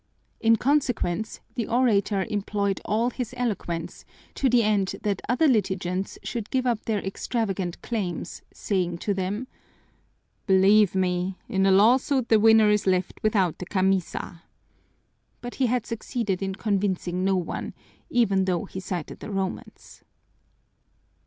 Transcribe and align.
In 0.39 0.55
consequence, 0.55 1.41
the 1.53 1.67
orator 1.67 2.23
employed 2.27 2.81
all 2.85 3.11
his 3.11 3.35
eloquence 3.37 4.03
to 4.33 4.49
the 4.49 4.63
end 4.63 4.95
that 5.03 5.21
other 5.29 5.47
litigants 5.47 6.17
should 6.23 6.49
give 6.49 6.65
up 6.65 6.85
their 6.85 6.97
extravagant 7.05 7.79
claims, 7.83 8.41
saying 8.51 8.97
to 8.97 9.13
them, 9.13 9.45
"Believe 10.47 10.95
me, 10.95 11.37
in 11.47 11.67
a 11.67 11.71
lawsuit 11.71 12.29
the 12.29 12.39
winner 12.39 12.71
is 12.71 12.87
left 12.87 13.19
without 13.21 13.61
a 13.61 13.65
camisa." 13.65 14.41
But 15.39 15.53
he 15.61 15.67
had 15.67 15.85
succeeded 15.85 16.41
in 16.41 16.55
convincing 16.55 17.23
no 17.23 17.35
one, 17.35 17.75
even 18.09 18.45
though 18.45 18.65
he 18.65 18.79
cited 18.79 19.19
the 19.19 19.29
Romans. 19.29 20.01